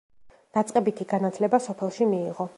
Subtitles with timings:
[0.57, 2.49] დაწყებითი განათლება სოფელში მიიღო.